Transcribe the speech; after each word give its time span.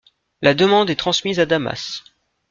La 0.41 0.55
demande 0.55 0.89
est 0.89 0.95
transmise 0.95 1.39
à 1.39 1.45
Damas. 1.45 2.03